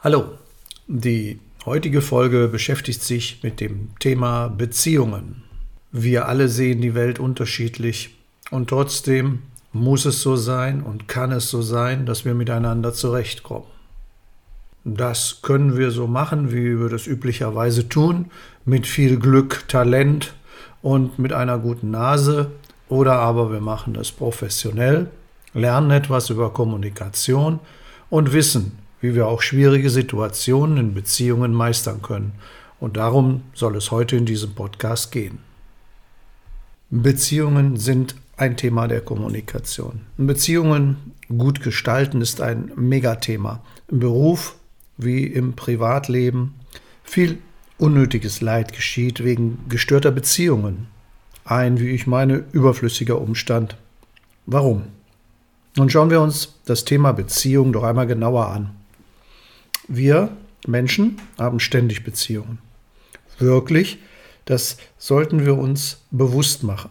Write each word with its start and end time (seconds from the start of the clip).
Hallo, 0.00 0.26
die 0.86 1.40
heutige 1.66 2.02
Folge 2.02 2.46
beschäftigt 2.46 3.02
sich 3.02 3.40
mit 3.42 3.58
dem 3.58 3.90
Thema 3.98 4.46
Beziehungen. 4.46 5.42
Wir 5.90 6.28
alle 6.28 6.48
sehen 6.48 6.80
die 6.80 6.94
Welt 6.94 7.18
unterschiedlich 7.18 8.14
und 8.52 8.70
trotzdem 8.70 9.42
muss 9.72 10.04
es 10.04 10.22
so 10.22 10.36
sein 10.36 10.84
und 10.84 11.08
kann 11.08 11.32
es 11.32 11.50
so 11.50 11.62
sein, 11.62 12.06
dass 12.06 12.24
wir 12.24 12.34
miteinander 12.34 12.92
zurechtkommen. 12.94 13.66
Das 14.84 15.40
können 15.42 15.76
wir 15.76 15.90
so 15.90 16.06
machen, 16.06 16.52
wie 16.52 16.78
wir 16.78 16.90
das 16.90 17.08
üblicherweise 17.08 17.88
tun, 17.88 18.30
mit 18.64 18.86
viel 18.86 19.18
Glück, 19.18 19.64
Talent 19.66 20.32
und 20.80 21.18
mit 21.18 21.32
einer 21.32 21.58
guten 21.58 21.90
Nase, 21.90 22.52
oder 22.88 23.14
aber 23.14 23.50
wir 23.50 23.60
machen 23.60 23.94
das 23.94 24.12
professionell, 24.12 25.10
lernen 25.54 25.90
etwas 25.90 26.30
über 26.30 26.52
Kommunikation 26.52 27.58
und 28.10 28.32
wissen, 28.32 28.78
wie 29.00 29.14
wir 29.14 29.26
auch 29.26 29.42
schwierige 29.42 29.90
Situationen 29.90 30.76
in 30.78 30.94
Beziehungen 30.94 31.52
meistern 31.52 32.02
können. 32.02 32.32
Und 32.80 32.96
darum 32.96 33.42
soll 33.54 33.76
es 33.76 33.90
heute 33.90 34.16
in 34.16 34.26
diesem 34.26 34.54
Podcast 34.54 35.12
gehen. 35.12 35.38
Beziehungen 36.90 37.76
sind 37.76 38.14
ein 38.36 38.56
Thema 38.56 38.88
der 38.88 39.00
Kommunikation. 39.00 40.00
Beziehungen 40.16 40.96
gut 41.36 41.62
gestalten 41.62 42.20
ist 42.20 42.40
ein 42.40 42.72
Megathema. 42.76 43.62
Im 43.88 43.98
Beruf 43.98 44.54
wie 44.96 45.24
im 45.24 45.54
Privatleben. 45.54 46.54
Viel 47.02 47.38
unnötiges 47.78 48.40
Leid 48.40 48.72
geschieht 48.72 49.22
wegen 49.22 49.58
gestörter 49.68 50.10
Beziehungen. 50.10 50.86
Ein, 51.44 51.78
wie 51.80 51.90
ich 51.90 52.06
meine, 52.06 52.44
überflüssiger 52.52 53.20
Umstand. 53.20 53.76
Warum? 54.46 54.84
Nun 55.76 55.90
schauen 55.90 56.10
wir 56.10 56.20
uns 56.20 56.54
das 56.64 56.84
Thema 56.84 57.12
Beziehung 57.12 57.72
doch 57.72 57.84
einmal 57.84 58.06
genauer 58.06 58.48
an. 58.48 58.77
Wir 59.88 60.36
Menschen 60.66 61.16
haben 61.38 61.60
ständig 61.60 62.04
Beziehungen. 62.04 62.58
Wirklich, 63.38 63.98
das 64.44 64.76
sollten 64.98 65.46
wir 65.46 65.56
uns 65.56 66.02
bewusst 66.10 66.62
machen. 66.62 66.90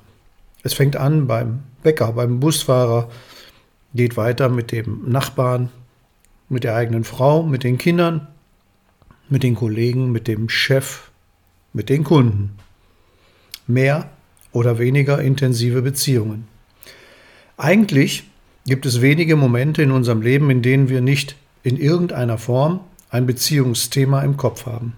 Es 0.64 0.73
fängt 0.73 0.95
an 0.95 1.28
beim 1.28 1.59
Bäcker, 1.84 2.12
beim 2.14 2.39
Busfahrer, 2.39 3.09
geht 3.94 4.17
weiter 4.17 4.50
mit 4.50 4.72
dem 4.72 5.09
Nachbarn, 5.09 5.70
mit 6.50 6.64
der 6.64 6.76
eigenen 6.76 7.04
Frau, 7.04 7.44
mit 7.44 7.64
den 7.64 7.78
Kindern, 7.78 8.28
mit 9.30 9.44
den 9.44 9.56
Kollegen, 9.56 10.11
mit 10.11 10.28
dem 10.28 10.50
Chef, 10.50 11.11
mit 11.73 11.89
den 11.89 12.04
Kunden. 12.04 12.58
Mehr 13.67 14.09
oder 14.52 14.80
weniger 14.80 15.22
intensive 15.22 15.82
Beziehungen. 15.82 16.48
Eigentlich 17.58 18.23
gibt 18.66 18.86
es 18.86 19.02
wenige 19.02 19.36
Momente 19.36 19.82
in 19.84 19.92
unserem 19.92 20.22
Leben, 20.22 20.50
in 20.50 20.61
denen 20.61 20.89
wir 20.89 21.02
nicht 21.02 21.36
in 21.68 21.76
irgendeiner 21.76 22.38
Form 22.38 22.80
ein 23.10 23.26
Beziehungsthema 23.26 24.22
im 24.22 24.38
Kopf 24.38 24.66
haben. 24.66 24.94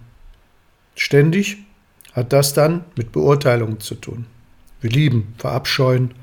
Ständig 0.94 1.58
hat 2.14 2.32
das 2.32 2.54
dann 2.54 2.84
mit 2.96 3.12
Beurteilung 3.12 3.80
zu 3.80 3.96
tun. 3.96 4.28
Wir 4.80 4.92
lieben, 4.92 5.34
verabscheuen, 5.40 6.14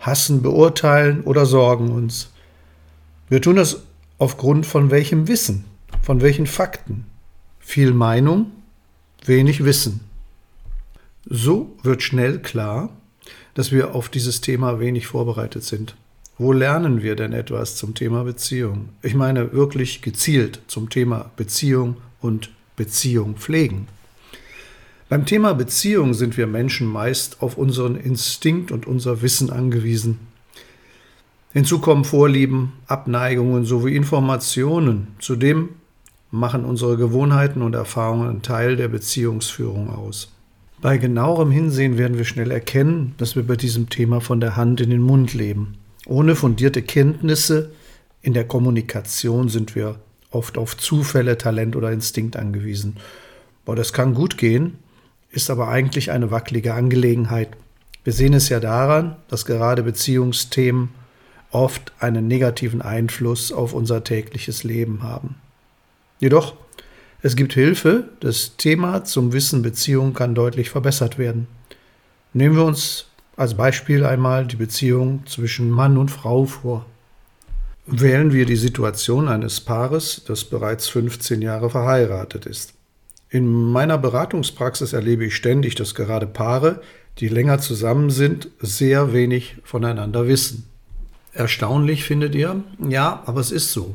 hassen, 0.00 0.42
beurteilen 0.42 1.22
oder 1.22 1.46
sorgen 1.46 1.92
uns. 1.92 2.32
Wir 3.28 3.40
tun 3.40 3.54
das 3.54 3.82
aufgrund 4.18 4.66
von 4.66 4.90
welchem 4.90 5.28
Wissen, 5.28 5.64
von 6.02 6.20
welchen 6.20 6.48
Fakten. 6.48 7.06
Viel 7.60 7.92
Meinung, 7.92 8.50
wenig 9.24 9.64
Wissen. 9.64 10.00
So 11.24 11.76
wird 11.84 12.02
schnell 12.02 12.40
klar, 12.40 12.90
dass 13.54 13.70
wir 13.70 13.94
auf 13.94 14.08
dieses 14.08 14.40
Thema 14.40 14.80
wenig 14.80 15.06
vorbereitet 15.06 15.62
sind. 15.62 15.94
Wo 16.38 16.52
lernen 16.52 17.02
wir 17.02 17.16
denn 17.16 17.32
etwas 17.32 17.76
zum 17.76 17.94
Thema 17.94 18.24
Beziehung? 18.24 18.90
Ich 19.00 19.14
meine 19.14 19.54
wirklich 19.54 20.02
gezielt 20.02 20.60
zum 20.66 20.90
Thema 20.90 21.30
Beziehung 21.34 21.96
und 22.20 22.50
Beziehung 22.76 23.36
pflegen. 23.36 23.88
Beim 25.08 25.24
Thema 25.24 25.54
Beziehung 25.54 26.12
sind 26.12 26.36
wir 26.36 26.46
Menschen 26.46 26.88
meist 26.88 27.40
auf 27.40 27.56
unseren 27.56 27.96
Instinkt 27.96 28.70
und 28.70 28.86
unser 28.86 29.22
Wissen 29.22 29.48
angewiesen. 29.48 30.18
Hinzu 31.54 31.78
kommen 31.78 32.04
Vorlieben, 32.04 32.74
Abneigungen 32.86 33.64
sowie 33.64 33.96
Informationen. 33.96 35.06
Zudem 35.20 35.70
machen 36.30 36.66
unsere 36.66 36.98
Gewohnheiten 36.98 37.62
und 37.62 37.74
Erfahrungen 37.74 38.28
einen 38.28 38.42
Teil 38.42 38.76
der 38.76 38.88
Beziehungsführung 38.88 39.88
aus. 39.88 40.30
Bei 40.82 40.98
genauerem 40.98 41.50
Hinsehen 41.50 41.96
werden 41.96 42.18
wir 42.18 42.26
schnell 42.26 42.50
erkennen, 42.50 43.14
dass 43.16 43.36
wir 43.36 43.46
bei 43.46 43.56
diesem 43.56 43.88
Thema 43.88 44.20
von 44.20 44.38
der 44.38 44.54
Hand 44.54 44.82
in 44.82 44.90
den 44.90 45.00
Mund 45.00 45.32
leben. 45.32 45.78
Ohne 46.06 46.36
fundierte 46.36 46.82
Kenntnisse 46.82 47.72
in 48.22 48.32
der 48.32 48.46
Kommunikation 48.46 49.48
sind 49.48 49.74
wir 49.74 50.00
oft 50.30 50.56
auf 50.56 50.76
Zufälle, 50.76 51.36
Talent 51.36 51.76
oder 51.76 51.92
Instinkt 51.92 52.36
angewiesen. 52.36 52.96
Boah, 53.64 53.76
das 53.76 53.92
kann 53.92 54.14
gut 54.14 54.38
gehen, 54.38 54.78
ist 55.30 55.50
aber 55.50 55.68
eigentlich 55.68 56.12
eine 56.12 56.30
wackelige 56.30 56.74
Angelegenheit. 56.74 57.50
Wir 58.04 58.12
sehen 58.12 58.34
es 58.34 58.48
ja 58.48 58.60
daran, 58.60 59.16
dass 59.28 59.44
gerade 59.44 59.82
Beziehungsthemen 59.82 60.90
oft 61.50 61.92
einen 61.98 62.28
negativen 62.28 62.82
Einfluss 62.82 63.50
auf 63.50 63.72
unser 63.72 64.04
tägliches 64.04 64.62
Leben 64.62 65.02
haben. 65.02 65.36
Jedoch, 66.20 66.54
es 67.22 67.34
gibt 67.34 67.54
Hilfe, 67.54 68.10
das 68.20 68.56
Thema 68.56 69.04
zum 69.04 69.32
Wissen 69.32 69.62
Beziehung 69.62 70.14
kann 70.14 70.34
deutlich 70.34 70.70
verbessert 70.70 71.18
werden. 71.18 71.48
Nehmen 72.32 72.56
wir 72.56 72.64
uns 72.64 73.06
als 73.36 73.54
Beispiel 73.54 74.04
einmal 74.04 74.46
die 74.46 74.56
Beziehung 74.56 75.24
zwischen 75.26 75.70
Mann 75.70 75.98
und 75.98 76.10
Frau 76.10 76.46
vor. 76.46 76.86
Wählen 77.86 78.32
wir 78.32 78.46
die 78.46 78.56
Situation 78.56 79.28
eines 79.28 79.60
Paares, 79.60 80.22
das 80.26 80.44
bereits 80.44 80.88
15 80.88 81.42
Jahre 81.42 81.70
verheiratet 81.70 82.46
ist. 82.46 82.74
In 83.28 83.46
meiner 83.46 83.98
Beratungspraxis 83.98 84.92
erlebe 84.92 85.26
ich 85.26 85.36
ständig, 85.36 85.74
dass 85.74 85.94
gerade 85.94 86.26
Paare, 86.26 86.80
die 87.18 87.28
länger 87.28 87.58
zusammen 87.58 88.10
sind, 88.10 88.48
sehr 88.60 89.12
wenig 89.12 89.56
voneinander 89.62 90.26
wissen. 90.26 90.64
Erstaunlich 91.32 92.04
findet 92.04 92.34
ihr? 92.34 92.64
Ja, 92.88 93.22
aber 93.26 93.40
es 93.40 93.50
ist 93.50 93.72
so. 93.72 93.94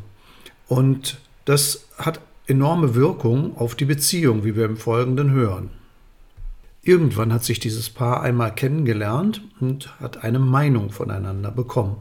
Und 0.68 1.18
das 1.46 1.88
hat 1.98 2.22
enorme 2.46 2.94
Wirkung 2.96 3.58
auf 3.58 3.76
die 3.76 3.86
Beziehung, 3.86 4.44
wie 4.44 4.56
wir 4.56 4.66
im 4.66 4.78
Folgenden 4.78 5.32
hören. 5.32 5.70
Irgendwann 6.84 7.32
hat 7.32 7.44
sich 7.44 7.60
dieses 7.60 7.90
Paar 7.90 8.22
einmal 8.22 8.56
kennengelernt 8.56 9.42
und 9.60 10.00
hat 10.00 10.24
eine 10.24 10.40
Meinung 10.40 10.90
voneinander 10.90 11.52
bekommen. 11.52 11.98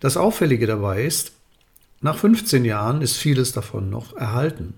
Das 0.00 0.16
Auffällige 0.16 0.66
dabei 0.66 1.04
ist, 1.04 1.32
nach 2.00 2.16
15 2.16 2.64
Jahren 2.64 3.02
ist 3.02 3.16
vieles 3.16 3.52
davon 3.52 3.90
noch 3.90 4.16
erhalten. 4.16 4.74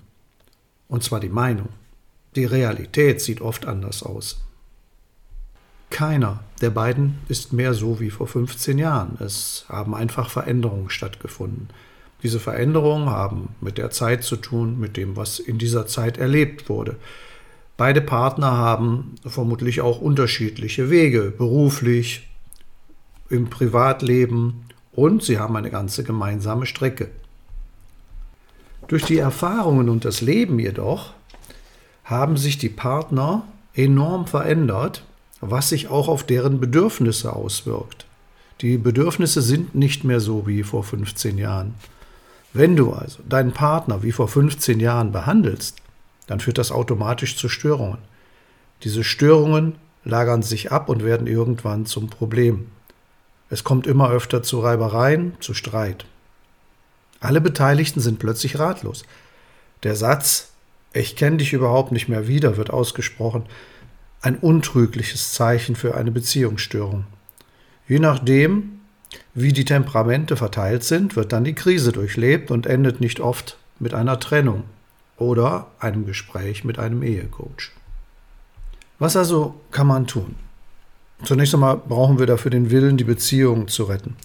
Und 0.88 1.02
zwar 1.02 1.20
die 1.20 1.28
Meinung. 1.28 1.68
Die 2.36 2.44
Realität 2.44 3.20
sieht 3.20 3.40
oft 3.40 3.66
anders 3.66 4.02
aus. 4.02 4.42
Keiner 5.90 6.42
der 6.60 6.70
beiden 6.70 7.18
ist 7.28 7.52
mehr 7.52 7.72
so 7.72 8.00
wie 8.00 8.10
vor 8.10 8.26
15 8.26 8.78
Jahren. 8.78 9.16
Es 9.20 9.64
haben 9.68 9.94
einfach 9.94 10.28
Veränderungen 10.28 10.90
stattgefunden. 10.90 11.68
Diese 12.24 12.40
Veränderungen 12.40 13.10
haben 13.10 13.54
mit 13.60 13.78
der 13.78 13.90
Zeit 13.90 14.24
zu 14.24 14.36
tun, 14.36 14.80
mit 14.80 14.96
dem, 14.96 15.14
was 15.16 15.38
in 15.38 15.58
dieser 15.58 15.86
Zeit 15.86 16.18
erlebt 16.18 16.68
wurde. 16.68 16.96
Beide 17.76 18.00
Partner 18.00 18.52
haben 18.52 19.16
vermutlich 19.26 19.80
auch 19.80 20.00
unterschiedliche 20.00 20.90
Wege, 20.90 21.32
beruflich, 21.36 22.28
im 23.30 23.50
Privatleben 23.50 24.66
und 24.92 25.22
sie 25.22 25.38
haben 25.38 25.56
eine 25.56 25.70
ganze 25.70 26.04
gemeinsame 26.04 26.66
Strecke. 26.66 27.10
Durch 28.86 29.04
die 29.04 29.18
Erfahrungen 29.18 29.88
und 29.88 30.04
das 30.04 30.20
Leben 30.20 30.58
jedoch 30.58 31.14
haben 32.04 32.36
sich 32.36 32.58
die 32.58 32.68
Partner 32.68 33.44
enorm 33.74 34.26
verändert, 34.26 35.04
was 35.40 35.70
sich 35.70 35.88
auch 35.88 36.08
auf 36.08 36.22
deren 36.22 36.60
Bedürfnisse 36.60 37.34
auswirkt. 37.34 38.06
Die 38.60 38.78
Bedürfnisse 38.78 39.42
sind 39.42 39.74
nicht 39.74 40.04
mehr 40.04 40.20
so 40.20 40.46
wie 40.46 40.62
vor 40.62 40.84
15 40.84 41.38
Jahren. 41.38 41.74
Wenn 42.52 42.76
du 42.76 42.92
also 42.92 43.20
deinen 43.28 43.52
Partner 43.52 44.02
wie 44.02 44.12
vor 44.12 44.28
15 44.28 44.78
Jahren 44.78 45.10
behandelst, 45.10 45.78
dann 46.26 46.40
führt 46.40 46.58
das 46.58 46.72
automatisch 46.72 47.36
zu 47.36 47.48
Störungen. 47.48 47.98
Diese 48.82 49.04
Störungen 49.04 49.76
lagern 50.04 50.42
sich 50.42 50.72
ab 50.72 50.88
und 50.88 51.04
werden 51.04 51.26
irgendwann 51.26 51.86
zum 51.86 52.08
Problem. 52.08 52.68
Es 53.50 53.64
kommt 53.64 53.86
immer 53.86 54.10
öfter 54.10 54.42
zu 54.42 54.60
Reibereien, 54.60 55.36
zu 55.40 55.54
Streit. 55.54 56.06
Alle 57.20 57.40
Beteiligten 57.40 58.00
sind 58.00 58.18
plötzlich 58.18 58.58
ratlos. 58.58 59.04
Der 59.82 59.96
Satz 59.96 60.50
Ich 60.92 61.16
kenne 61.16 61.38
dich 61.38 61.52
überhaupt 61.52 61.92
nicht 61.92 62.08
mehr 62.08 62.28
wieder 62.28 62.56
wird 62.56 62.70
ausgesprochen, 62.70 63.44
ein 64.20 64.36
untrügliches 64.36 65.32
Zeichen 65.32 65.76
für 65.76 65.94
eine 65.94 66.10
Beziehungsstörung. 66.10 67.04
Je 67.86 67.98
nachdem, 67.98 68.80
wie 69.34 69.52
die 69.52 69.64
Temperamente 69.66 70.36
verteilt 70.36 70.84
sind, 70.84 71.16
wird 71.16 71.32
dann 71.32 71.44
die 71.44 71.54
Krise 71.54 71.92
durchlebt 71.92 72.50
und 72.50 72.66
endet 72.66 73.00
nicht 73.00 73.20
oft 73.20 73.58
mit 73.78 73.92
einer 73.92 74.18
Trennung 74.20 74.64
oder 75.16 75.68
einem 75.78 76.06
Gespräch 76.06 76.64
mit 76.64 76.78
einem 76.78 77.02
Ehecoach. 77.02 77.72
Was 78.98 79.16
also 79.16 79.54
kann 79.70 79.86
man 79.86 80.06
tun? 80.06 80.36
Zunächst 81.22 81.54
einmal 81.54 81.76
brauchen 81.76 82.18
wir 82.18 82.26
dafür 82.26 82.50
den 82.50 82.70
Willen, 82.70 82.96
die 82.96 83.04
Beziehung 83.04 83.68
zu 83.68 83.84
retten. 83.84 84.16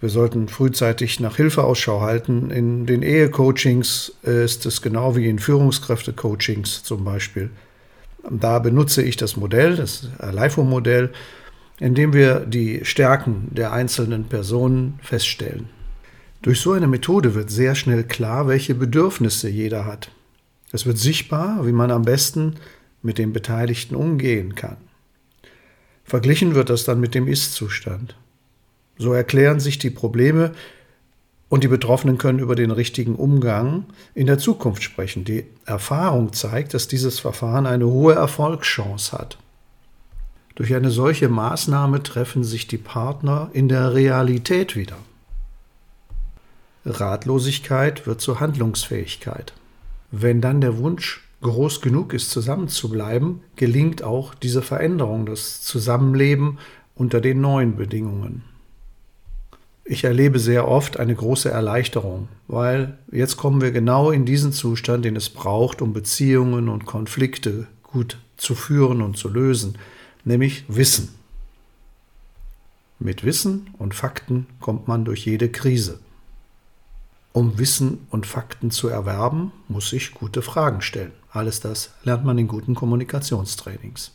Wir 0.00 0.10
sollten 0.10 0.48
frühzeitig 0.48 1.20
nach 1.20 1.36
Hilfe 1.36 1.64
Ausschau 1.64 2.00
halten. 2.00 2.50
In 2.50 2.86
den 2.86 3.02
Ehecoachings 3.02 4.12
ist 4.22 4.66
es 4.66 4.82
genau 4.82 5.16
wie 5.16 5.28
in 5.28 5.38
Führungskräftecoachings 5.38 6.82
zum 6.82 7.04
Beispiel. 7.04 7.50
Da 8.28 8.58
benutze 8.58 9.02
ich 9.02 9.16
das 9.16 9.36
Modell, 9.36 9.76
das 9.76 10.08
LIFO-Modell, 10.20 11.12
in 11.78 11.94
dem 11.94 12.12
wir 12.12 12.40
die 12.40 12.84
Stärken 12.84 13.48
der 13.52 13.72
einzelnen 13.72 14.24
Personen 14.24 14.98
feststellen. 15.02 15.68
Durch 16.46 16.60
so 16.60 16.70
eine 16.70 16.86
Methode 16.86 17.34
wird 17.34 17.50
sehr 17.50 17.74
schnell 17.74 18.04
klar, 18.04 18.46
welche 18.46 18.76
Bedürfnisse 18.76 19.48
jeder 19.48 19.84
hat. 19.84 20.12
Es 20.70 20.86
wird 20.86 20.96
sichtbar, 20.96 21.66
wie 21.66 21.72
man 21.72 21.90
am 21.90 22.02
besten 22.02 22.54
mit 23.02 23.18
den 23.18 23.32
Beteiligten 23.32 23.96
umgehen 23.96 24.54
kann. 24.54 24.76
Verglichen 26.04 26.54
wird 26.54 26.70
das 26.70 26.84
dann 26.84 27.00
mit 27.00 27.16
dem 27.16 27.26
Ist-Zustand. 27.26 28.14
So 28.96 29.12
erklären 29.12 29.58
sich 29.58 29.78
die 29.78 29.90
Probleme 29.90 30.52
und 31.48 31.64
die 31.64 31.68
Betroffenen 31.68 32.16
können 32.16 32.38
über 32.38 32.54
den 32.54 32.70
richtigen 32.70 33.16
Umgang 33.16 33.86
in 34.14 34.28
der 34.28 34.38
Zukunft 34.38 34.84
sprechen. 34.84 35.24
Die 35.24 35.46
Erfahrung 35.64 36.32
zeigt, 36.32 36.74
dass 36.74 36.86
dieses 36.86 37.18
Verfahren 37.18 37.66
eine 37.66 37.88
hohe 37.88 38.14
Erfolgschance 38.14 39.18
hat. 39.18 39.36
Durch 40.54 40.72
eine 40.76 40.90
solche 40.92 41.28
Maßnahme 41.28 42.04
treffen 42.04 42.44
sich 42.44 42.68
die 42.68 42.78
Partner 42.78 43.50
in 43.52 43.68
der 43.68 43.94
Realität 43.94 44.76
wieder. 44.76 44.98
Ratlosigkeit 46.86 48.06
wird 48.06 48.20
zur 48.20 48.40
Handlungsfähigkeit. 48.40 49.52
Wenn 50.10 50.40
dann 50.40 50.60
der 50.60 50.78
Wunsch 50.78 51.22
groß 51.42 51.80
genug 51.80 52.12
ist, 52.14 52.30
zusammenzubleiben, 52.30 53.40
gelingt 53.56 54.02
auch 54.02 54.34
diese 54.34 54.62
Veränderung, 54.62 55.26
das 55.26 55.60
Zusammenleben 55.62 56.58
unter 56.94 57.20
den 57.20 57.40
neuen 57.40 57.76
Bedingungen. 57.76 58.42
Ich 59.84 60.04
erlebe 60.04 60.38
sehr 60.38 60.66
oft 60.66 60.98
eine 60.98 61.14
große 61.14 61.48
Erleichterung, 61.48 62.28
weil 62.48 62.98
jetzt 63.12 63.36
kommen 63.36 63.60
wir 63.60 63.70
genau 63.70 64.10
in 64.10 64.24
diesen 64.24 64.52
Zustand, 64.52 65.04
den 65.04 65.14
es 65.14 65.28
braucht, 65.28 65.80
um 65.82 65.92
Beziehungen 65.92 66.68
und 66.68 66.86
Konflikte 66.86 67.68
gut 67.82 68.18
zu 68.36 68.54
führen 68.54 69.00
und 69.00 69.16
zu 69.16 69.28
lösen, 69.28 69.78
nämlich 70.24 70.64
Wissen. 70.68 71.10
Mit 72.98 73.24
Wissen 73.24 73.68
und 73.78 73.94
Fakten 73.94 74.46
kommt 74.58 74.88
man 74.88 75.04
durch 75.04 75.24
jede 75.26 75.48
Krise. 75.50 76.00
Um 77.36 77.58
Wissen 77.58 78.06
und 78.08 78.24
Fakten 78.24 78.70
zu 78.70 78.88
erwerben, 78.88 79.52
muss 79.68 79.92
ich 79.92 80.14
gute 80.14 80.40
Fragen 80.40 80.80
stellen. 80.80 81.12
Alles 81.30 81.60
das 81.60 81.90
lernt 82.02 82.24
man 82.24 82.38
in 82.38 82.48
guten 82.48 82.74
Kommunikationstrainings. 82.74 84.12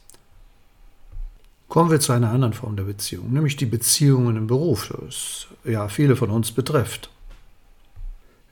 Kommen 1.68 1.92
wir 1.92 2.00
zu 2.00 2.14
einer 2.14 2.32
anderen 2.32 2.54
Form 2.54 2.76
der 2.76 2.86
Beziehung, 2.86 3.32
nämlich 3.32 3.58
die 3.58 3.68
Beziehungen 3.68 4.38
im 4.38 4.48
Beruf, 4.48 4.92
das 5.00 5.46
ja 5.64 5.88
viele 5.88 6.16
von 6.16 6.32
uns 6.32 6.52
betrifft. 6.52 7.12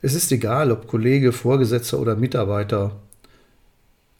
Es 0.02 0.14
ist 0.14 0.30
egal, 0.30 0.70
ob 0.70 0.86
Kollege, 0.86 1.32
Vorgesetzter 1.32 1.98
oder 1.98 2.14
Mitarbeiter. 2.14 2.92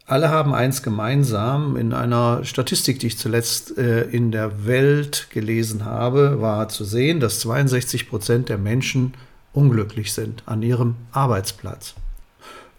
Alle 0.05 0.31
haben 0.31 0.53
eins 0.53 0.83
gemeinsam. 0.83 1.77
In 1.77 1.93
einer 1.93 2.43
Statistik, 2.43 2.99
die 2.99 3.07
ich 3.07 3.19
zuletzt 3.19 3.79
äh, 3.79 4.03
in 4.03 4.33
der 4.33 4.67
Welt 4.67 5.29
gelesen 5.31 5.85
habe, 5.85 6.41
war 6.41 6.69
zu 6.69 6.83
sehen, 6.83 7.21
dass 7.21 7.39
62 7.39 8.09
Prozent 8.09 8.49
der 8.49 8.59
Menschen 8.59 9.15
unglücklich 9.53 10.13
sind 10.13 10.43
an 10.47 10.63
ihrem 10.63 10.97
Arbeitsplatz. 11.13 11.95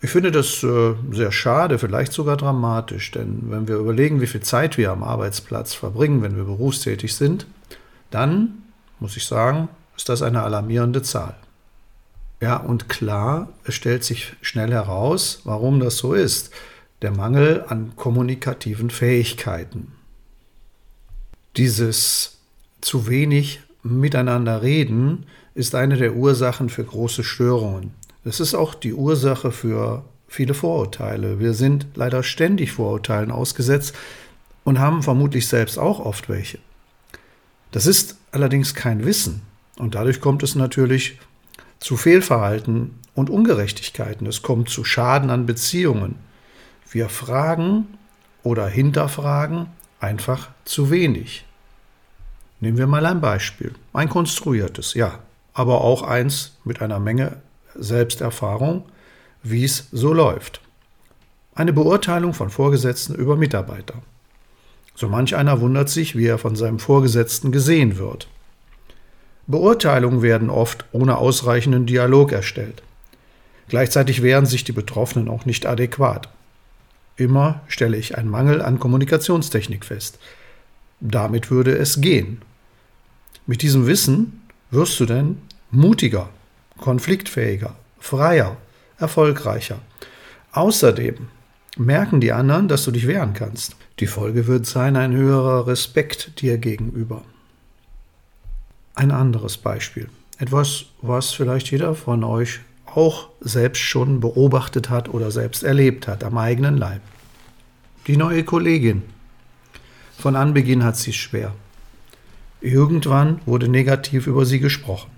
Ich 0.04 0.10
finde 0.10 0.32
das 0.32 0.64
äh, 0.64 0.96
sehr 1.12 1.32
schade, 1.32 1.78
vielleicht 1.78 2.12
sogar 2.12 2.36
dramatisch, 2.36 3.12
denn 3.12 3.52
wenn 3.52 3.68
wir 3.68 3.76
überlegen, 3.76 4.20
wie 4.20 4.28
viel 4.28 4.42
Zeit 4.42 4.78
wir 4.78 4.92
am 4.92 5.04
Arbeitsplatz 5.04 5.76
verbringen, 5.76 6.24
wenn 6.24 6.36
wir 6.36 6.46
berufstätig 6.46 7.16
sind, 7.16 7.46
dann, 8.10 8.64
muss 9.00 9.16
ich 9.16 9.28
sagen, 9.28 9.70
ist 9.96 10.10
das 10.10 10.24
eine 10.24 10.42
alarmierende 10.42 11.04
Zahl. 11.04 11.36
Ja, 12.42 12.58
und 12.58 12.90
klar, 12.90 13.50
es 13.66 13.76
stellt 13.76 14.04
sich 14.04 14.34
schnell 14.42 14.72
heraus, 14.72 15.42
warum 15.44 15.80
das 15.80 15.98
so 15.98 16.14
ist. 16.16 16.50
Der 17.04 17.12
Mangel 17.12 17.66
an 17.68 17.94
kommunikativen 17.96 18.90
Fähigkeiten. 18.90 19.92
Dieses 21.58 22.40
zu 22.82 23.08
wenig 23.08 23.62
miteinander 23.84 24.64
reden 24.64 25.28
ist 25.54 25.76
eine 25.76 25.98
der 25.98 26.16
Ursachen 26.16 26.70
für 26.70 26.84
große 26.84 27.24
Störungen. 27.24 27.94
Das 28.24 28.40
ist 28.40 28.54
auch 28.54 28.74
die 28.74 28.94
Ursache 28.94 29.52
für 29.52 30.04
viele 30.28 30.54
Vorurteile. 30.54 31.40
Wir 31.40 31.54
sind 31.54 31.88
leider 31.96 32.24
ständig 32.24 32.72
Vorurteilen 32.72 33.32
ausgesetzt 33.32 33.96
und 34.64 34.80
haben 34.80 35.04
vermutlich 35.04 35.48
selbst 35.48 35.78
auch 35.78 36.00
oft 36.00 36.30
welche. 36.30 36.60
Das 37.72 37.86
ist 37.86 38.18
allerdings 38.32 38.76
kein 38.76 39.06
Wissen 39.06 39.42
und 39.78 39.96
dadurch 39.96 40.22
kommt 40.22 40.44
es 40.44 40.56
natürlich 40.56 41.20
zu 41.80 41.98
Fehlverhalten 41.98 43.00
und 43.16 43.30
Ungerechtigkeiten. 43.30 44.28
Es 44.28 44.42
kommt 44.42 44.70
zu 44.70 44.84
Schaden 44.84 45.30
an 45.30 45.46
Beziehungen. 45.46 46.16
Wir 46.90 47.10
fragen 47.10 47.88
oder 48.44 48.68
hinterfragen 48.68 49.68
einfach 50.00 50.50
zu 50.66 50.92
wenig. 50.92 51.46
Nehmen 52.60 52.78
wir 52.78 52.88
mal 52.88 53.06
ein 53.06 53.22
Beispiel. 53.22 53.74
Ein 53.94 54.10
konstruiertes, 54.10 54.94
ja, 54.94 55.20
aber 55.54 55.82
auch 55.82 56.04
eins 56.04 56.58
mit 56.64 56.82
einer 56.82 57.00
Menge 57.00 57.38
Selbsterfahrung, 57.76 58.84
wie 59.44 59.64
es 59.64 59.88
so 59.92 60.14
läuft. 60.14 60.62
Eine 61.56 61.74
Beurteilung 61.74 62.34
von 62.34 62.50
Vorgesetzten 62.50 63.16
über 63.16 63.36
Mitarbeiter. 63.36 63.96
So 64.96 65.10
manch 65.10 65.36
einer 65.36 65.62
wundert 65.62 65.90
sich, 65.90 66.16
wie 66.16 66.28
er 66.28 66.38
von 66.38 66.56
seinem 66.56 66.80
Vorgesetzten 66.80 67.52
gesehen 67.52 67.98
wird. 67.98 68.28
Beurteilungen 69.48 70.22
werden 70.22 70.50
oft 70.50 70.86
ohne 70.92 71.18
ausreichenden 71.18 71.86
Dialog 71.86 72.32
erstellt. 72.32 72.84
Gleichzeitig 73.68 74.22
wehren 74.22 74.46
sich 74.46 74.64
die 74.64 74.72
Betroffenen 74.72 75.30
auch 75.30 75.46
nicht 75.46 75.66
adäquat. 75.66 76.30
Immer 77.16 77.62
stelle 77.68 77.98
ich 77.98 78.18
einen 78.18 78.30
Mangel 78.30 78.62
an 78.62 78.80
Kommunikationstechnik 78.80 79.86
fest. 79.86 80.20
Damit 81.00 81.52
würde 81.52 81.78
es 81.78 82.02
gehen. 82.02 82.42
Mit 83.46 83.62
diesem 83.62 83.88
Wissen 83.88 84.41
wirst 84.72 85.00
du 85.00 85.06
denn 85.06 85.38
mutiger, 85.70 86.30
konfliktfähiger, 86.78 87.76
freier, 88.00 88.58
erfolgreicher. 88.98 89.80
Außerdem 90.54 91.28
merken 91.78 92.20
die 92.20 92.34
anderen, 92.34 92.68
dass 92.68 92.84
du 92.84 92.92
dich 92.92 93.08
wehren 93.08 93.34
kannst. 93.34 93.76
Die 94.00 94.08
Folge 94.08 94.48
wird 94.48 94.66
sein 94.66 94.96
ein 94.96 95.14
höherer 95.14 95.68
Respekt 95.68 96.42
dir 96.42 96.58
gegenüber. 96.58 97.24
Ein 98.96 99.12
anderes 99.12 99.58
Beispiel. 99.58 100.10
Etwas, 100.38 100.86
was 101.02 101.32
vielleicht 101.32 101.72
jeder 101.72 101.96
von 101.96 102.24
euch 102.24 102.60
auch 102.86 103.30
selbst 103.40 103.80
schon 103.80 104.20
beobachtet 104.20 104.90
hat 104.90 105.10
oder 105.10 105.32
selbst 105.32 105.64
erlebt 105.64 106.08
hat 106.08 106.24
am 106.24 106.38
eigenen 106.38 106.78
Leib. 106.78 107.02
Die 108.08 108.18
neue 108.18 108.44
Kollegin. 108.44 109.04
Von 110.18 110.36
Anbeginn 110.36 110.84
hat 110.84 110.98
sie 110.98 111.12
es 111.12 111.16
schwer. 111.16 111.54
Irgendwann 112.62 113.42
wurde 113.46 113.68
negativ 113.68 114.28
über 114.28 114.46
sie 114.46 114.60
gesprochen. 114.60 115.10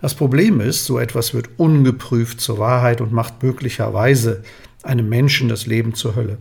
Das 0.00 0.14
Problem 0.14 0.60
ist, 0.60 0.84
so 0.84 0.98
etwas 0.98 1.32
wird 1.32 1.48
ungeprüft 1.56 2.40
zur 2.40 2.58
Wahrheit 2.58 3.00
und 3.00 3.12
macht 3.12 3.42
möglicherweise 3.42 4.42
einem 4.82 5.08
Menschen 5.08 5.48
das 5.48 5.66
Leben 5.66 5.94
zur 5.94 6.16
Hölle. 6.16 6.38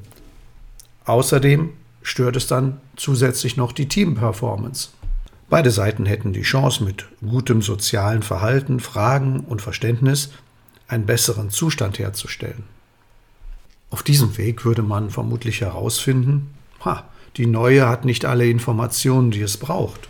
Außerdem 1.06 1.70
stört 2.02 2.36
es 2.36 2.48
dann 2.48 2.82
zusätzlich 2.96 3.58
noch 3.58 3.72
die 3.72 3.88
Teamperformance. 3.88 4.90
Beide 5.50 5.72
Seiten 5.72 6.06
hätten 6.06 6.34
die 6.34 6.42
Chance, 6.42 6.84
mit 6.84 7.06
gutem 7.26 7.62
sozialen 7.62 8.24
Verhalten, 8.24 8.80
Fragen 8.80 9.42
und 9.42 9.62
Verständnis 9.62 10.32
einen 10.88 11.06
besseren 11.06 11.50
Zustand 11.50 12.00
herzustellen. 12.00 12.64
Auf 13.92 14.04
diesem 14.04 14.38
Weg 14.38 14.66
würde 14.66 14.82
man 14.82 15.12
vermutlich 15.12 15.62
herausfinden, 15.62 16.54
ha, 16.84 17.06
die 17.38 17.48
neue 17.48 17.88
hat 17.88 18.06
nicht 18.06 18.26
alle 18.26 18.48
Informationen, 18.48 19.32
die 19.32 19.42
es 19.42 19.58
braucht. 19.58 20.08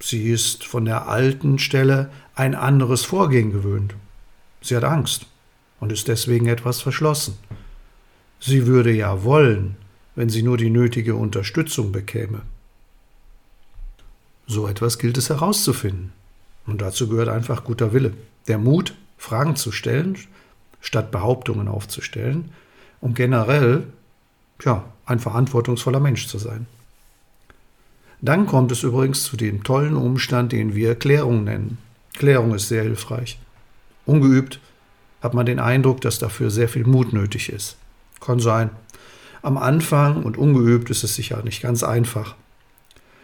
Sie 0.00 0.30
ist 0.30 0.64
von 0.64 0.84
der 0.84 1.08
alten 1.08 1.58
Stelle 1.58 2.10
ein 2.34 2.54
anderes 2.54 3.04
Vorgehen 3.04 3.50
gewöhnt. 3.50 3.94
Sie 4.60 4.76
hat 4.76 4.84
Angst 4.84 5.26
und 5.80 5.92
ist 5.92 6.08
deswegen 6.08 6.46
etwas 6.46 6.80
verschlossen. 6.80 7.38
Sie 8.40 8.66
würde 8.66 8.92
ja 8.92 9.24
wollen, 9.24 9.76
wenn 10.14 10.28
sie 10.28 10.42
nur 10.42 10.56
die 10.56 10.70
nötige 10.70 11.14
Unterstützung 11.14 11.92
bekäme. 11.92 12.42
So 14.46 14.68
etwas 14.68 14.98
gilt 14.98 15.18
es 15.18 15.30
herauszufinden. 15.30 16.12
Und 16.66 16.80
dazu 16.80 17.08
gehört 17.08 17.28
einfach 17.28 17.64
guter 17.64 17.92
Wille, 17.92 18.12
der 18.46 18.58
Mut, 18.58 18.94
Fragen 19.16 19.56
zu 19.56 19.72
stellen, 19.72 20.16
statt 20.80 21.10
Behauptungen 21.10 21.66
aufzustellen, 21.66 22.50
um 23.00 23.14
generell 23.14 23.86
ja, 24.64 24.84
ein 25.06 25.18
verantwortungsvoller 25.18 26.00
Mensch 26.00 26.26
zu 26.26 26.38
sein. 26.38 26.66
Dann 28.20 28.46
kommt 28.46 28.72
es 28.72 28.82
übrigens 28.82 29.22
zu 29.24 29.36
dem 29.36 29.62
tollen 29.62 29.96
Umstand, 29.96 30.52
den 30.52 30.74
wir 30.74 30.96
Klärung 30.96 31.44
nennen. 31.44 31.78
Klärung 32.14 32.54
ist 32.54 32.68
sehr 32.68 32.82
hilfreich. 32.82 33.38
Ungeübt 34.06 34.60
hat 35.20 35.34
man 35.34 35.46
den 35.46 35.60
Eindruck, 35.60 36.00
dass 36.00 36.18
dafür 36.18 36.50
sehr 36.50 36.68
viel 36.68 36.84
Mut 36.84 37.12
nötig 37.12 37.48
ist. 37.48 37.76
Kann 38.20 38.40
sein. 38.40 38.70
Am 39.42 39.56
Anfang 39.56 40.24
und 40.24 40.36
ungeübt 40.36 40.90
ist 40.90 41.04
es 41.04 41.14
sicher 41.14 41.42
nicht 41.44 41.62
ganz 41.62 41.84
einfach. 41.84 42.34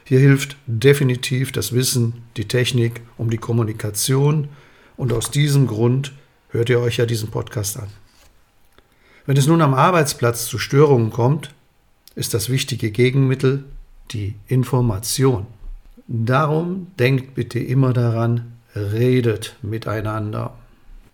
Hier 0.05 0.21
hilft 0.21 0.57
definitiv 0.67 1.51
das 1.51 1.73
Wissen, 1.73 2.23
die 2.37 2.47
Technik 2.47 3.01
um 3.17 3.31
die 3.31 3.39
Kommunikation 3.39 4.49
und 4.97 5.13
aus 5.13 5.31
diesem 5.31 5.67
Grund 5.67 6.13
hört 6.51 6.69
ihr 6.69 6.79
euch 6.79 6.99
ja 6.99 7.07
diesen 7.07 7.31
Podcast 7.31 7.79
an. 7.79 7.89
Wenn 9.27 9.37
es 9.39 9.47
nun 9.47 9.63
am 9.63 9.73
Arbeitsplatz 9.73 10.45
zu 10.47 10.59
Störungen 10.59 11.11
kommt, 11.11 11.55
ist 12.15 12.35
das 12.35 12.51
wichtige 12.51 12.91
Gegenmittel 12.91 13.65
die 14.11 14.35
Information. 14.49 15.47
Darum 16.07 16.89
denkt 16.99 17.35
bitte 17.35 17.59
immer 17.59 17.95
daran, 17.95 18.53
redet 18.77 19.57
miteinander. 19.63 20.55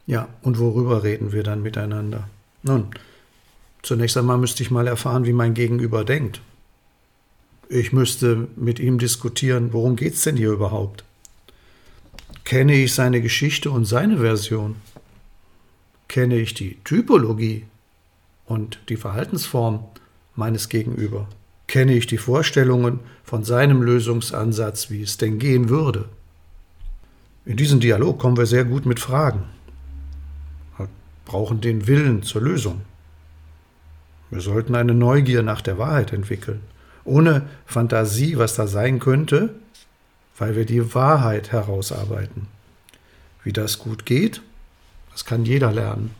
Ja, 0.07 0.29
und 0.43 0.59
worüber 0.59 1.05
reden 1.05 1.31
wir 1.31 1.45
dann 1.45 1.62
miteinander? 1.62 2.29
Nun, 2.64 2.88
zunächst 3.83 4.17
einmal 4.17 4.38
müsste 4.38 4.64
ich 4.64 4.73
mal 4.73 4.88
erfahren, 4.88 5.25
wie 5.25 5.33
mein 5.33 5.55
Gegenüber 5.55 6.05
denkt. 6.05 6.40
Ich 7.69 7.93
müsste 7.93 8.49
mit 8.57 8.81
ihm 8.81 8.99
diskutieren, 8.99 9.73
worum 9.73 9.95
geht 9.95 10.14
es 10.14 10.23
denn 10.23 10.37
hier 10.37 10.50
überhaupt? 10.50 11.05
Kenne 12.43 12.75
ich 12.75 12.93
seine 12.93 13.21
Geschichte 13.21 13.71
und 13.71 13.85
seine 13.85 14.19
Version? 14.19 14.75
Kenne 16.09 16.37
ich 16.38 16.55
die 16.55 16.79
Typologie 16.83 17.67
und 18.50 18.80
die 18.88 18.97
Verhaltensform 18.97 19.85
meines 20.35 20.69
Gegenüber? 20.69 21.28
Kenne 21.69 21.95
ich 21.95 22.09
die 22.09 22.19
Vorstellungen 22.19 22.99
von 23.23 23.45
seinem 23.45 23.80
Lösungsansatz, 23.80 24.90
wie 24.90 25.02
es 25.02 25.19
denn 25.19 25.38
gehen 25.38 25.69
würde? 25.69 26.09
In 27.45 27.57
diesen 27.57 27.78
Dialog 27.78 28.19
kommen 28.19 28.37
wir 28.37 28.47
sehr 28.47 28.64
gut 28.64 28.87
mit 28.87 28.99
Fragen. 28.99 29.45
Wir 30.76 30.88
brauchen 31.25 31.61
den 31.61 31.87
Willen 31.87 32.25
zur 32.25 32.42
Lösung. 32.42 32.80
Wir 34.30 34.40
sollten 34.40 34.75
eine 34.75 34.95
Neugier 34.95 35.42
nach 35.42 35.61
der 35.61 35.78
Wahrheit 35.78 36.12
entwickeln, 36.12 36.61
ohne 37.04 37.49
Fantasie, 37.66 38.37
was 38.37 38.54
da 38.54 38.66
sein 38.66 38.99
könnte, 38.99 39.54
weil 40.38 40.57
wir 40.57 40.64
die 40.64 40.92
Wahrheit 40.92 41.52
herausarbeiten. 41.52 42.49
Wie 43.45 43.52
das 43.52 43.78
gut 43.78 44.07
geht, 44.07 44.42
das 45.12 45.25
kann 45.25 45.45
jeder 45.45 45.73
lernen. 45.73 46.14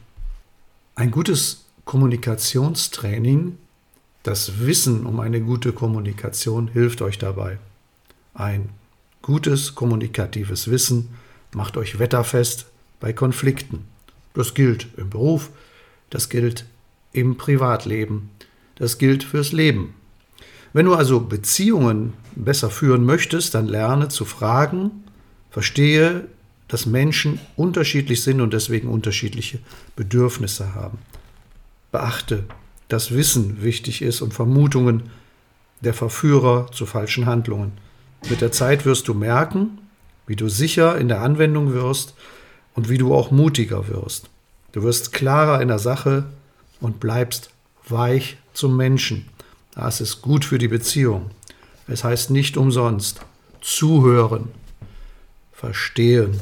Ein 0.95 1.11
gutes 1.11 1.65
Kommunikationstraining, 1.91 3.59
das 4.23 4.61
Wissen 4.61 5.07
um 5.07 5.19
eine 5.19 5.41
gute 5.41 5.73
Kommunikation 5.73 6.69
hilft 6.69 7.03
euch 7.03 7.19
dabei. 7.19 7.59
Ein 8.33 8.69
gutes 9.23 9.75
kommunikatives 9.75 10.71
Wissen 10.71 11.09
macht 11.53 11.77
euch 11.77 11.99
wetterfest 11.99 12.67
bei 13.01 13.13
Konflikten. 13.13 13.87
Das 14.35 14.55
gilt 14.55 14.87
im 14.97 15.11
Beruf, 15.11 15.51
das 16.11 16.29
gilt 16.29 16.65
im 17.13 17.37
Privatleben, 17.37 18.31
das 18.77 18.99
gilt 18.99 19.25
fürs 19.25 19.51
Leben. 19.51 19.95
Wenn 20.73 20.87
du 20.87 20.95
also 20.95 21.19
Beziehungen 21.19 22.13
besser 22.37 22.71
führen 22.71 23.05
möchtest, 23.05 23.57
dann 23.57 23.67
lerne 23.67 24.07
zu 24.07 24.25
fragen, 24.25 24.93
verstehe, 25.51 26.29
dass 26.69 26.87
Menschen 26.87 27.41
unterschiedlich 27.57 28.23
sind 28.23 28.41
und 28.41 28.53
deswegen 28.53 28.87
unterschiedliche 28.87 29.59
Bedürfnisse 29.97 30.77
haben. 30.77 30.99
Beachte, 31.93 32.45
dass 32.89 33.13
Wissen 33.13 33.63
wichtig 33.63 34.03
ist 34.03 34.21
und 34.21 34.35
Vermutungen 34.35 35.11
der 35.81 35.95
Verführer 35.95 36.71
zu 36.73 36.87
falschen 36.87 37.27
Handlungen. 37.27 37.73
Mit 38.29 38.41
der 38.41 38.53
Zeit 38.53 38.85
wirst 38.85 39.09
du 39.09 39.15
merken, 39.15 39.79
wie 40.27 40.37
du 40.37 40.49
sicher 40.49 40.99
in 40.99 41.09
der 41.09 41.23
Anwendung 41.23 41.73
wirst 41.73 42.15
und 42.75 42.89
wie 42.89 42.99
du 42.99 43.15
auch 43.15 43.31
mutiger 43.31 43.89
wirst. 43.89 44.29
Du 44.73 44.83
wirst 44.83 45.13
klarer 45.13 45.61
in 45.61 45.69
der 45.69 45.79
Sache 45.79 46.27
und 46.81 47.01
bleibst 47.01 47.51
weich 47.89 48.37
zum 48.53 48.77
Menschen. 48.77 49.29
Das 49.75 50.01
ist 50.01 50.23
gut 50.23 50.45
für 50.45 50.59
die 50.59 50.69
Beziehung. 50.69 51.31
Es 51.89 52.05
heißt 52.05 52.31
nicht 52.31 52.57
umsonst 52.57 53.21
zuhören, 53.61 54.49
verstehen. 55.53 56.41